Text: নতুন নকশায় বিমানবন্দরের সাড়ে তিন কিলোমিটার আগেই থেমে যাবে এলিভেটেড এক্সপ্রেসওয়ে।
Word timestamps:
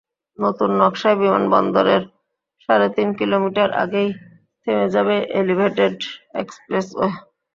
নতুন 0.39 0.69
নকশায় 0.79 1.17
বিমানবন্দরের 1.21 2.03
সাড়ে 2.63 2.87
তিন 2.95 3.09
কিলোমিটার 3.19 3.69
আগেই 3.83 4.09
থেমে 4.61 4.87
যাবে 4.95 5.15
এলিভেটেড 5.39 5.95
এক্সপ্রেসওয়ে। 6.33 7.09